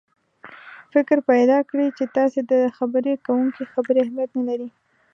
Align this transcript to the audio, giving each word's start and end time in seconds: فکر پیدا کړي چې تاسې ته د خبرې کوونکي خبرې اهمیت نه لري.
فکر 0.93 1.17
پیدا 1.29 1.57
کړي 1.69 1.87
چې 1.97 2.03
تاسې 2.17 2.41
ته 2.49 2.55
د 2.63 2.71
خبرې 2.77 3.13
کوونکي 3.25 3.63
خبرې 3.73 3.99
اهمیت 4.03 4.31
نه 4.37 4.43
لري. 4.49 4.69